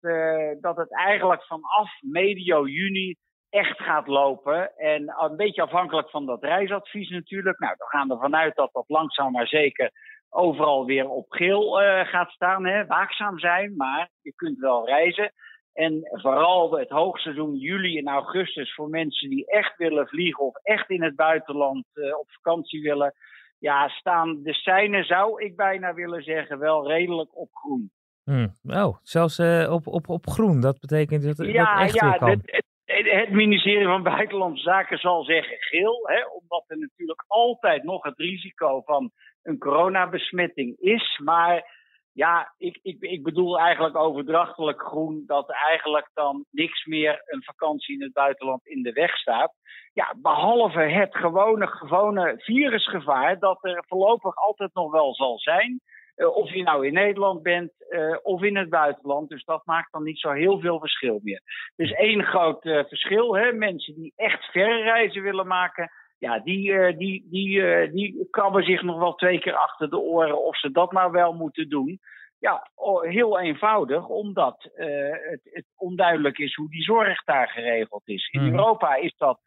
dat 0.60 0.76
het 0.76 0.92
eigenlijk 0.96 1.44
vanaf 1.44 1.90
medio 2.00 2.66
juni 2.66 3.16
echt 3.50 3.80
gaat 3.80 4.06
lopen. 4.06 4.76
En 4.76 5.14
een 5.18 5.36
beetje 5.36 5.62
afhankelijk 5.62 6.10
van 6.10 6.26
dat 6.26 6.42
reisadvies 6.42 7.08
natuurlijk. 7.08 7.58
Nou, 7.58 7.74
we 7.78 7.84
gaan 7.86 8.10
ervan 8.10 8.36
uit 8.36 8.56
dat 8.56 8.72
dat 8.72 8.88
langzaam 8.88 9.32
maar 9.32 9.46
zeker 9.46 9.90
overal 10.34 10.84
weer 10.84 11.08
op 11.08 11.26
geel 11.28 11.82
eh, 11.82 12.06
gaat 12.06 12.30
staan. 12.30 12.66
Hè. 12.66 12.86
Waakzaam 12.86 13.38
zijn, 13.38 13.76
maar 13.76 14.10
je 14.20 14.34
kunt 14.34 14.58
wel 14.58 14.86
reizen. 14.86 15.32
En 15.72 16.00
vooral 16.02 16.78
het 16.78 16.88
hoogseizoen 16.88 17.56
juli 17.56 17.98
en 17.98 18.08
augustus 18.08 18.74
voor 18.74 18.88
mensen 18.88 19.30
die 19.30 19.46
echt 19.46 19.76
willen 19.76 20.08
vliegen 20.08 20.44
of 20.44 20.56
echt 20.62 20.90
in 20.90 21.02
het 21.02 21.16
buitenland 21.16 21.84
eh, 21.92 22.18
op 22.18 22.30
vakantie 22.30 22.82
willen. 22.82 23.14
Ja, 23.58 23.88
staan 23.88 24.42
de 24.42 24.52
seinen, 24.52 25.04
zou 25.04 25.44
ik 25.44 25.56
bijna 25.56 25.94
willen 25.94 26.22
zeggen, 26.22 26.58
wel 26.58 26.88
redelijk 26.88 27.36
op 27.36 27.48
groen. 27.52 27.90
Hm. 28.24 28.48
Oh, 28.62 28.96
zelfs 29.02 29.38
eh, 29.38 29.72
op, 29.72 29.86
op, 29.86 30.08
op 30.08 30.26
groen. 30.26 30.60
Dat 30.60 30.80
betekent 30.80 31.22
dat, 31.22 31.36
dat 31.36 31.46
echt 31.46 31.54
ja, 31.54 32.08
weer 32.08 32.18
kan. 32.18 32.30
Het, 32.30 32.64
het, 32.92 33.30
ministerie 33.30 33.86
van 33.86 34.02
Buitenlandse 34.02 34.62
Zaken 34.62 34.98
zal 34.98 35.24
zeggen 35.24 35.56
geel, 35.58 36.00
hè, 36.02 36.24
omdat 36.26 36.64
er 36.66 36.78
natuurlijk 36.78 37.24
altijd 37.26 37.82
nog 37.82 38.02
het 38.02 38.18
risico 38.18 38.80
van 38.80 39.10
een 39.42 39.58
coronabesmetting 39.58 40.78
is. 40.78 41.20
Maar 41.24 41.80
ja, 42.12 42.52
ik, 42.58 42.78
ik, 42.82 43.00
ik 43.00 43.22
bedoel 43.22 43.58
eigenlijk 43.58 43.96
overdrachtelijk 43.96 44.82
groen, 44.82 45.22
dat 45.26 45.50
eigenlijk 45.50 46.10
dan 46.14 46.44
niks 46.50 46.84
meer 46.84 47.22
een 47.24 47.42
vakantie 47.42 47.94
in 47.94 48.02
het 48.02 48.12
buitenland 48.12 48.66
in 48.66 48.82
de 48.82 48.92
weg 48.92 49.16
staat. 49.16 49.52
Ja, 49.92 50.14
behalve 50.16 50.80
het 50.80 51.16
gewone, 51.16 51.66
gewone 51.66 52.34
virusgevaar 52.36 53.38
dat 53.38 53.64
er 53.64 53.84
voorlopig 53.88 54.36
altijd 54.36 54.74
nog 54.74 54.90
wel 54.90 55.14
zal 55.14 55.38
zijn. 55.38 55.80
Uh, 56.16 56.36
of 56.36 56.52
je 56.52 56.62
nou 56.62 56.86
in 56.86 56.92
Nederland 56.92 57.42
bent 57.42 57.72
uh, 57.90 58.16
of 58.22 58.42
in 58.42 58.56
het 58.56 58.70
buitenland. 58.70 59.28
Dus 59.28 59.44
dat 59.44 59.66
maakt 59.66 59.92
dan 59.92 60.02
niet 60.02 60.18
zo 60.18 60.30
heel 60.30 60.60
veel 60.60 60.78
verschil 60.78 61.20
meer. 61.22 61.40
Dus 61.76 61.92
één 61.92 62.24
groot 62.24 62.64
uh, 62.64 62.84
verschil. 62.84 63.36
Hè? 63.36 63.52
Mensen 63.52 63.94
die 63.94 64.12
echt 64.16 64.44
verre 64.44 64.82
reizen 64.82 65.22
willen 65.22 65.46
maken. 65.46 65.90
Ja, 66.18 66.38
die, 66.38 66.96
die, 66.96 67.26
die, 67.30 67.90
die 67.92 68.28
krabben 68.30 68.64
zich 68.64 68.82
nog 68.82 68.98
wel 68.98 69.14
twee 69.14 69.38
keer 69.38 69.54
achter 69.54 69.90
de 69.90 69.98
oren 69.98 70.44
of 70.44 70.58
ze 70.58 70.70
dat 70.70 70.92
nou 70.92 71.12
wel 71.12 71.32
moeten 71.32 71.68
doen. 71.68 72.00
Ja, 72.42 72.70
heel 73.00 73.40
eenvoudig, 73.40 74.08
omdat 74.08 74.70
het, 74.72 75.40
het, 75.42 75.64
onduidelijk 75.76 76.38
is 76.38 76.54
hoe 76.54 76.70
die 76.70 76.82
zorg 76.82 77.24
daar 77.24 77.48
geregeld 77.48 78.02
is. 78.04 78.28
In 78.30 78.40
Mhm. 78.40 78.50
Europa 78.50 78.94
is 78.94 79.14
dat 79.16 79.40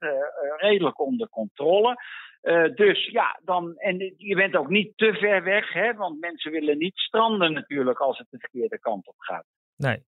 redelijk 0.57 0.99
onder 0.99 1.29
controle. 1.29 1.95
Uh, 2.41 2.75
dus 2.75 3.05
ja, 3.11 3.39
dan, 3.43 3.75
en 3.75 4.13
je 4.17 4.35
bent 4.35 4.55
ook 4.55 4.69
niet 4.69 4.97
te 4.97 5.13
ver 5.13 5.43
weg, 5.43 5.73
hè, 5.73 5.93
want 5.93 6.19
mensen 6.19 6.51
willen 6.51 6.77
niet 6.77 6.97
stranden 6.97 7.53
natuurlijk 7.53 7.99
als 7.99 8.17
het 8.17 8.27
de 8.29 8.39
verkeerde 8.39 8.79
kant 8.79 9.07
op 9.07 9.15
gaat. 9.17 9.45
Nee. 9.77 10.03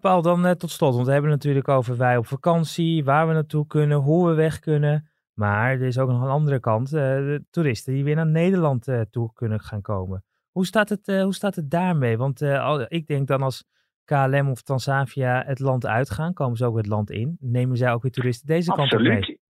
Paul, 0.00 0.22
dan 0.22 0.46
uh, 0.46 0.50
tot 0.50 0.70
slot, 0.70 0.94
want 0.94 1.06
we 1.06 1.12
hebben 1.12 1.30
het 1.30 1.38
natuurlijk 1.38 1.68
over 1.68 1.96
wij 1.96 2.16
op 2.16 2.26
vakantie, 2.26 3.04
waar 3.04 3.26
we 3.28 3.32
naartoe 3.32 3.66
kunnen, 3.66 3.98
hoe 3.98 4.28
we 4.28 4.34
weg 4.34 4.58
kunnen. 4.58 5.10
Maar 5.34 5.70
er 5.70 5.86
is 5.86 5.98
ook 5.98 6.08
nog 6.08 6.22
een 6.22 6.28
andere 6.28 6.60
kant, 6.60 6.90
de 6.90 7.44
toeristen 7.50 7.94
die 7.94 8.04
weer 8.04 8.14
naar 8.16 8.26
Nederland 8.26 8.88
toe 9.10 9.32
kunnen 9.32 9.60
gaan 9.60 9.82
komen. 9.82 10.24
Hoe 10.56 10.66
staat 10.66 10.88
het, 10.88 11.06
hoe 11.06 11.34
staat 11.34 11.54
het 11.54 11.70
daarmee? 11.70 12.16
Want 12.16 12.40
ik 12.88 13.06
denk 13.06 13.26
dan 13.26 13.42
als 13.42 13.64
KLM 14.04 14.50
of 14.50 14.62
Transavia 14.62 15.42
het 15.46 15.60
land 15.60 15.86
uitgaan, 15.86 16.32
komen 16.32 16.56
ze 16.56 16.66
ook 16.66 16.76
het 16.76 16.86
land 16.86 17.10
in. 17.10 17.36
Nemen 17.40 17.76
zij 17.76 17.92
ook 17.92 18.02
weer 18.02 18.10
toeristen 18.10 18.46
deze 18.46 18.70
Absoluut. 18.70 18.90
kant 18.90 19.22
op 19.22 19.28
mee? 19.28 19.40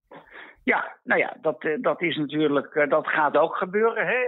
Ja, 0.65 0.97
nou 1.05 1.21
ja, 1.21 1.37
dat, 1.41 1.69
dat 1.81 2.03
is 2.03 2.17
natuurlijk, 2.17 2.87
dat 2.89 3.07
gaat 3.09 3.37
ook 3.37 3.57
gebeuren. 3.57 4.07
Hè? 4.07 4.19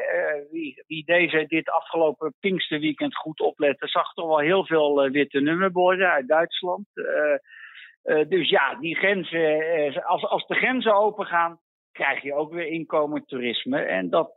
Wie, 0.50 0.84
wie 0.86 1.04
deze, 1.04 1.44
dit 1.48 1.70
afgelopen 1.70 2.34
Pinksterweekend 2.40 3.16
goed 3.16 3.40
oplette, 3.40 3.86
zag 3.86 4.12
toch 4.12 4.26
wel 4.26 4.38
heel 4.38 4.66
veel 4.66 5.10
witte 5.10 5.40
nummerborden 5.40 6.10
uit 6.10 6.28
Duitsland. 6.28 6.86
Uh, 6.94 8.28
dus 8.28 8.48
ja, 8.48 8.74
die 8.74 8.96
grenzen, 8.96 10.04
als, 10.04 10.24
als 10.24 10.46
de 10.46 10.54
grenzen 10.54 10.94
open 10.94 11.26
gaan, 11.26 11.58
krijg 11.98 12.22
je 12.22 12.34
ook 12.34 12.52
weer 12.52 12.66
inkomend 12.66 13.28
toerisme. 13.28 13.78
En 13.78 14.10
dat, 14.10 14.34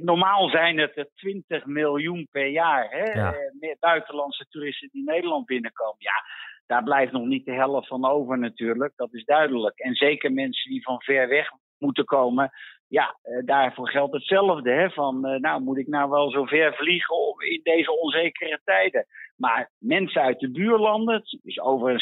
normaal 0.00 0.48
zijn 0.48 0.78
het 0.78 0.96
er 0.96 1.08
20 1.14 1.66
miljoen 1.66 2.28
per 2.30 2.46
jaar, 2.46 2.90
hè? 2.90 3.04
Ja. 3.04 3.34
buitenlandse 3.80 4.46
toeristen 4.48 4.88
die 4.92 5.04
Nederland 5.04 5.46
binnenkomen. 5.46 5.96
Ja, 5.98 6.24
daar 6.66 6.82
blijft 6.82 7.12
nog 7.12 7.26
niet 7.26 7.44
de 7.44 7.52
helft 7.52 7.88
van 7.88 8.04
over 8.04 8.38
natuurlijk, 8.38 8.92
dat 8.96 9.14
is 9.14 9.24
duidelijk. 9.24 9.78
En 9.78 9.94
zeker 9.94 10.32
mensen 10.32 10.70
die 10.70 10.82
van 10.82 11.02
ver 11.02 11.28
weg 11.28 11.48
moeten 11.78 12.04
komen, 12.04 12.50
ja, 12.88 13.16
uh, 13.24 13.46
daarvoor 13.46 13.88
geldt 13.88 14.12
hetzelfde. 14.12 14.70
Hè? 14.70 14.90
Van, 14.90 15.26
uh, 15.26 15.40
nou, 15.40 15.62
moet 15.62 15.78
ik 15.78 15.86
nou 15.86 16.10
wel 16.10 16.30
zo 16.30 16.44
ver 16.44 16.74
vliegen 16.74 17.16
in 17.38 17.60
deze 17.62 18.00
onzekere 18.00 18.60
tijden? 18.64 19.06
Maar 19.42 19.70
mensen 19.78 20.22
uit 20.22 20.40
de 20.40 20.50
buurlanden, 20.50 21.22
dus 21.42 21.60
over 21.60 22.00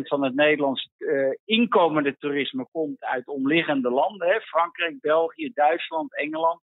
60% 0.00 0.02
van 0.02 0.24
het 0.24 0.34
Nederlandse 0.34 0.88
uh, 0.98 1.34
inkomende 1.44 2.16
toerisme 2.18 2.66
komt 2.72 3.04
uit 3.04 3.28
omliggende 3.28 3.90
landen, 3.90 4.28
hè? 4.28 4.40
Frankrijk, 4.40 5.00
België, 5.00 5.50
Duitsland, 5.54 6.16
Engeland 6.16 6.60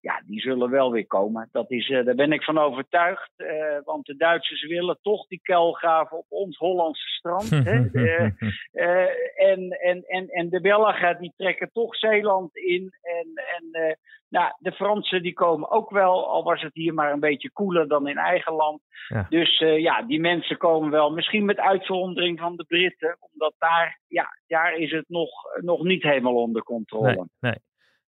ja, 0.00 0.22
die 0.26 0.40
zullen 0.40 0.70
wel 0.70 0.90
weer 0.90 1.06
komen. 1.06 1.48
Dat 1.52 1.70
is, 1.70 1.88
uh, 1.88 2.04
daar 2.04 2.14
ben 2.14 2.32
ik 2.32 2.42
van 2.42 2.58
overtuigd. 2.58 3.30
Uh, 3.36 3.78
want 3.84 4.06
de 4.06 4.16
Duitsers 4.16 4.66
willen 4.66 4.98
toch 5.02 5.26
die 5.26 5.40
kuil 5.42 5.72
graven 5.72 6.18
op 6.18 6.26
ons 6.28 6.56
Hollandse 6.56 7.08
strand. 7.08 7.50
hè? 7.50 7.88
Uh, 7.92 8.30
en, 9.50 9.70
en, 9.70 10.04
en, 10.06 10.28
en 10.28 10.48
de 10.48 10.60
Belgen 10.60 11.20
die 11.20 11.32
trekken 11.36 11.70
toch 11.72 11.96
Zeeland 11.96 12.56
in. 12.56 12.92
En, 13.02 13.28
en 13.34 13.96
nou, 14.28 14.52
de 14.58 14.72
Fransen 14.72 15.22
die 15.22 15.32
komen 15.32 15.70
ook 15.70 15.90
wel, 15.90 16.28
al 16.28 16.42
was 16.42 16.62
het 16.62 16.74
hier 16.74 16.94
maar 16.94 17.12
een 17.12 17.20
beetje 17.20 17.50
koeler 17.50 17.88
dan 17.88 18.08
in 18.08 18.16
eigen 18.16 18.52
land. 18.52 18.80
Ja. 19.08 19.26
Dus 19.28 19.58
ja, 19.58 20.02
die 20.02 20.20
mensen 20.20 20.56
komen 20.56 20.90
wel. 20.90 21.10
Misschien 21.10 21.44
met 21.44 21.58
uitzondering 21.58 22.38
van 22.38 22.56
de 22.56 22.64
Britten. 22.64 23.16
Omdat 23.32 23.54
daar, 23.58 24.00
ja, 24.08 24.28
daar 24.46 24.74
is 24.74 24.90
het 24.90 25.08
nog, 25.08 25.30
nog 25.60 25.82
niet 25.82 26.02
helemaal 26.02 26.34
onder 26.34 26.62
controle. 26.62 27.14
Nee, 27.14 27.26
nee. 27.40 27.58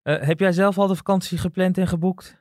Uh, 0.04 0.22
heb 0.22 0.40
jij 0.40 0.52
zelf 0.52 0.78
al 0.78 0.88
de 0.88 0.96
vakantie 0.96 1.38
gepland 1.38 1.78
en 1.78 1.88
geboekt? 1.88 2.40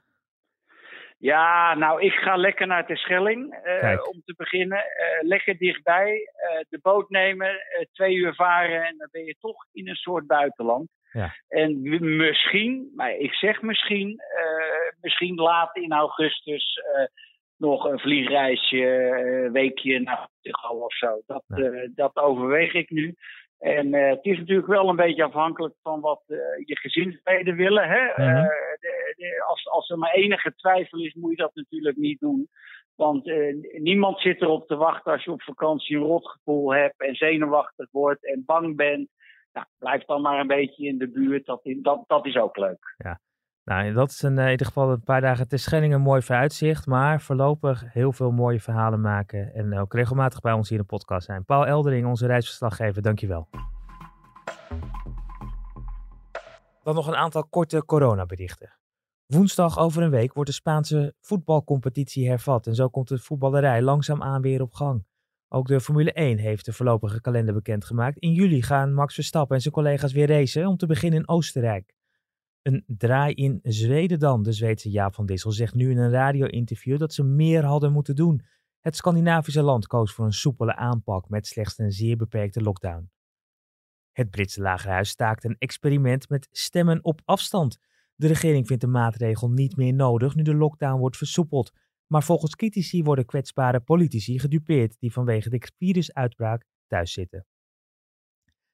Ja, 1.19 1.75
nou, 1.75 2.03
ik 2.03 2.13
ga 2.13 2.37
lekker 2.37 2.67
naar 2.67 2.87
de 2.87 2.97
Schelling 2.97 3.55
uh, 3.65 3.99
om 4.13 4.23
te 4.25 4.35
beginnen. 4.37 4.79
Uh, 4.79 5.29
lekker 5.29 5.59
dichtbij, 5.59 6.31
de 6.69 6.79
boot 6.83 7.11
nemen, 7.11 7.51
twee 7.93 8.15
uur 8.15 8.35
varen 8.35 8.85
en 8.85 8.97
dan 8.97 9.09
ben 9.13 9.25
je 9.25 9.37
toch 9.41 9.67
in 9.73 9.89
een 9.89 9.95
soort 9.95 10.27
buitenland. 10.27 10.89
Ja. 11.13 11.35
En 11.49 11.81
misschien, 12.17 12.93
maar 12.95 13.17
ik 13.17 13.35
zeg 13.35 13.63
misschien, 13.63 14.21
misschien 15.01 15.35
laat 15.35 15.77
in 15.77 15.93
augustus 15.93 16.81
nog 17.57 17.85
een 17.85 17.99
vliegreisje, 17.99 18.85
een 19.45 19.53
weekje 19.53 20.01
naar 20.01 20.29
Portugal 20.29 20.77
of 20.77 20.95
zo. 20.95 21.23
Dat, 21.27 21.45
ja. 21.47 21.89
dat 21.95 22.17
overweeg 22.17 22.73
ik 22.73 22.91
nu. 22.91 23.15
En 23.61 23.87
uh, 23.87 24.09
het 24.09 24.25
is 24.25 24.39
natuurlijk 24.39 24.67
wel 24.67 24.89
een 24.89 24.97
beetje 24.97 25.25
afhankelijk 25.25 25.75
van 25.83 26.01
wat 26.01 26.23
uh, 26.27 26.39
je 26.65 26.77
gezinsleden 26.77 27.57
willen. 27.57 27.89
Hè? 27.89 28.01
Mm 28.01 28.13
-hmm. 28.15 28.37
uh, 28.37 28.49
de, 28.81 29.15
de, 29.17 29.45
als, 29.47 29.69
als 29.69 29.91
er 29.91 29.99
maar 29.99 30.13
enige 30.13 30.55
twijfel 30.55 30.99
is, 30.99 31.15
moet 31.15 31.31
je 31.31 31.37
dat 31.37 31.55
natuurlijk 31.55 31.97
niet 31.97 32.21
doen. 32.21 32.49
Want 32.95 33.33
niemand 33.73 34.21
zit 34.21 34.43
erop 34.43 34.67
te 34.67 34.77
wachten 34.77 35.13
als 35.13 35.25
je 35.25 35.31
op 35.31 35.43
vakantie 35.43 35.97
een 35.97 36.03
rotgevoel 36.03 36.75
hebt 36.75 37.01
en 37.01 37.15
zenuwachtig 37.15 37.89
wordt 37.91 38.27
en 38.27 38.43
bang 38.47 38.77
bent. 38.77 39.09
Nou, 39.53 39.67
blijf 39.79 40.05
dan 40.05 40.23
maar 40.23 40.41
een 40.41 40.47
beetje 40.47 40.87
in 40.87 40.99
de 40.99 41.11
buurt. 41.11 41.47
Dat, 41.47 41.61
dat, 41.63 42.05
dat 42.07 42.27
is 42.27 42.37
ook 42.37 42.57
leuk. 42.57 42.95
Ja. 42.97 43.21
Nou, 43.65 43.93
dat 43.93 44.11
is 44.11 44.23
in 44.23 44.31
ieder 44.31 44.67
geval 44.67 44.91
een 44.91 45.03
paar 45.03 45.21
dagen 45.21 45.49
ter 45.49 45.59
Schelling 45.59 45.95
een 45.95 46.01
mooi 46.01 46.23
vooruitzicht. 46.23 46.87
Maar 46.87 47.21
voorlopig 47.21 47.85
heel 47.93 48.13
veel 48.13 48.31
mooie 48.31 48.61
verhalen 48.61 49.01
maken. 49.01 49.55
En 49.55 49.79
ook 49.79 49.95
regelmatig 49.95 50.41
bij 50.41 50.53
ons 50.53 50.69
hier 50.69 50.79
in 50.79 50.85
de 50.89 50.97
podcast 50.97 51.27
zijn. 51.27 51.45
Paul 51.45 51.67
Eldering, 51.67 52.07
onze 52.07 52.27
reisverslaggever, 52.27 53.03
dankjewel. 53.03 53.49
Dan 56.83 56.95
nog 56.95 57.07
een 57.07 57.17
aantal 57.17 57.45
korte 57.45 57.85
coronaberichten. 57.85 58.79
Woensdag 59.27 59.79
over 59.79 60.03
een 60.03 60.11
week 60.11 60.33
wordt 60.33 60.51
de 60.51 60.57
Spaanse 60.57 61.15
voetbalcompetitie 61.21 62.29
hervat 62.29 62.67
en 62.67 62.75
zo 62.75 62.89
komt 62.89 63.09
de 63.09 63.19
voetballerij 63.19 63.83
langzaamaan 63.83 64.43
weer 64.43 64.63
op 64.63 64.73
gang. 64.73 65.05
Ook 65.49 65.67
de 65.67 65.81
Formule 65.81 66.13
1 66.13 66.39
heeft 66.39 66.65
de 66.65 66.73
voorlopige 66.73 67.21
kalender 67.21 67.55
bekendgemaakt. 67.55 68.19
In 68.19 68.33
juli 68.33 68.63
gaan 68.63 68.95
Max 68.95 69.15
Verstappen 69.15 69.57
en 69.57 69.63
zijn 69.63 69.75
collega's 69.75 70.13
weer 70.13 70.29
racen 70.29 70.67
om 70.67 70.77
te 70.77 70.87
beginnen 70.87 71.21
in 71.21 71.29
Oostenrijk. 71.29 71.95
Een 72.63 72.85
draai 72.87 73.35
in 73.35 73.61
Zweden 73.63 74.19
dan. 74.19 74.43
De 74.43 74.53
Zweedse 74.53 74.91
Jaap 74.91 75.15
van 75.15 75.27
Dissel 75.27 75.53
zegt 75.53 75.75
nu 75.75 75.91
in 75.91 75.99
een 75.99 76.11
radio-interview 76.11 76.99
dat 76.99 77.13
ze 77.13 77.23
meer 77.23 77.65
hadden 77.65 77.93
moeten 77.93 78.17
doen. 78.17 78.45
Het 78.81 78.97
Scandinavische 78.97 79.63
land 79.63 79.87
koos 79.87 80.13
voor 80.13 80.25
een 80.25 80.33
soepele 80.33 80.75
aanpak 80.77 81.29
met 81.29 81.47
slechts 81.47 81.79
een 81.79 81.93
zeer 81.93 82.17
beperkte 82.17 82.63
lockdown. 82.63 83.11
Het 84.13 84.31
Britse 84.31 84.61
lagerhuis 84.61 85.09
staakt 85.09 85.45
een 85.45 85.57
experiment 85.59 86.29
met 86.29 86.49
stemmen 86.51 87.05
op 87.05 87.21
afstand. 87.25 87.79
De 88.15 88.27
regering 88.27 88.67
vindt 88.67 88.83
de 88.83 88.89
maatregel 88.89 89.51
niet 89.51 89.77
meer 89.77 89.95
nodig 89.95 90.35
nu 90.35 90.43
de 90.43 90.55
lockdown 90.55 90.99
wordt 90.99 91.17
versoepeld. 91.17 91.73
Maar 92.07 92.23
volgens 92.23 92.57
critici 92.57 93.03
worden 93.03 93.27
kwetsbare 93.27 93.81
politici 93.81 94.39
gedupeerd 94.39 94.97
die 94.99 95.13
vanwege 95.13 95.51
de 95.51 95.69
virusuitbraak 95.79 96.65
thuis 96.87 97.13
zitten. 97.13 97.47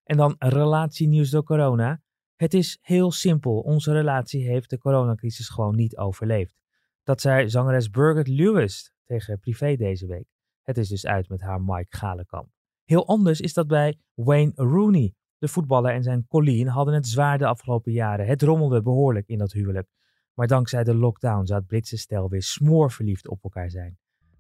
En 0.02 0.16
dan 0.16 0.35
relatienieuws 0.38 1.31
door 1.31 1.43
corona. 1.43 2.02
Het 2.37 2.55
is 2.55 2.78
heel 2.81 3.12
simpel. 3.12 3.61
Onze 3.61 3.93
relatie 3.93 4.49
heeft 4.49 4.71
de 4.71 4.78
coronacrisis 4.78 5.49
gewoon 5.49 5.76
niet 5.76 5.97
overleefd. 5.97 6.55
Dat 7.02 7.21
zei 7.21 7.50
zangeres 7.50 7.90
Birgit 7.90 8.28
Lewis 8.28 8.93
tegen 9.05 9.38
Privé 9.38 9.76
deze 9.76 10.07
week. 10.07 10.26
Het 10.62 10.78
is 10.78 10.88
dus 10.88 11.07
uit 11.07 11.28
met 11.28 11.40
haar 11.40 11.61
Mike 11.61 11.97
Galenkamp. 11.97 12.49
Heel 12.85 13.07
anders 13.07 13.40
is 13.40 13.52
dat 13.52 13.66
bij 13.66 13.99
Wayne 14.14 14.52
Rooney. 14.55 15.14
De 15.38 15.49
voetballer 15.49 15.93
en 15.93 16.02
zijn 16.02 16.26
Colleen 16.28 16.69
hadden 16.69 16.95
het 16.95 17.07
zwaar 17.07 17.38
de 17.38 17.47
afgelopen 17.47 17.93
jaren. 17.93 18.26
Het 18.26 18.43
rommelde 18.43 18.83
behoorlijk 18.83 19.28
in 19.28 19.38
dat 19.38 19.52
huwelijk. 19.52 19.88
Maar 20.35 20.47
dankzij 20.47 20.85
de 20.85 20.95
lockdown 20.95 21.47
zou 21.47 21.59
het 21.59 21.69
Britse 21.69 21.97
stel 21.97 22.28
weer 22.28 22.43
smoorverliefd 22.43 23.28
op 23.28 23.43
elkaar 23.43 23.71
zijn. 23.71 23.99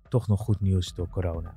Toch 0.08 0.28
nog 0.28 0.40
goed 0.40 0.60
nieuws 0.60 0.94
door 0.94 1.08
corona. 1.08 1.54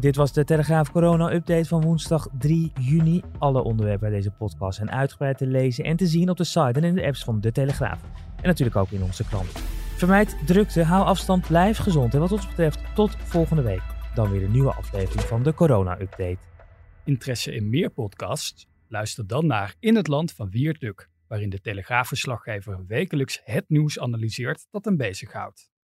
Dit 0.00 0.16
was 0.16 0.32
de 0.32 0.44
Telegraaf 0.44 0.92
Corona 0.92 1.32
Update 1.32 1.64
van 1.64 1.82
woensdag 1.82 2.28
3 2.38 2.72
juni. 2.80 3.22
Alle 3.38 3.62
onderwerpen 3.62 4.08
bij 4.08 4.18
deze 4.18 4.30
podcast 4.30 4.76
zijn 4.76 4.90
uitgebreid 4.90 5.38
te 5.38 5.46
lezen 5.46 5.84
en 5.84 5.96
te 5.96 6.06
zien 6.06 6.30
op 6.30 6.36
de 6.36 6.44
site 6.44 6.72
en 6.72 6.84
in 6.84 6.94
de 6.94 7.06
apps 7.06 7.24
van 7.24 7.40
de 7.40 7.52
Telegraaf. 7.52 8.02
En 8.36 8.46
natuurlijk 8.46 8.76
ook 8.76 8.90
in 8.90 9.02
onze 9.02 9.24
krant. 9.24 9.52
Vermijd 9.96 10.36
drukte, 10.46 10.82
hou 10.82 11.04
afstand, 11.04 11.46
blijf 11.46 11.78
gezond. 11.78 12.14
En 12.14 12.20
wat 12.20 12.32
ons 12.32 12.46
betreft, 12.46 12.80
tot 12.94 13.16
volgende 13.16 13.62
week. 13.62 13.82
Dan 14.14 14.30
weer 14.30 14.42
een 14.42 14.50
nieuwe 14.50 14.72
aflevering 14.72 15.22
van 15.22 15.42
de 15.42 15.54
Corona 15.54 16.00
Update. 16.00 16.38
Interesse 17.04 17.54
in 17.54 17.68
meer 17.70 17.90
podcasts? 17.90 18.66
Luister 18.88 19.26
dan 19.26 19.46
naar 19.46 19.74
In 19.80 19.96
het 19.96 20.08
Land 20.08 20.32
van 20.32 20.50
Wierduk, 20.50 21.08
waarin 21.28 21.50
de 21.50 21.60
Telegraafverslaggever 21.60 22.84
wekelijks 22.86 23.40
het 23.44 23.64
nieuws 23.68 23.98
analyseert 23.98 24.66
dat 24.70 24.84
hem 24.84 24.96
bezighoudt. 24.96 25.70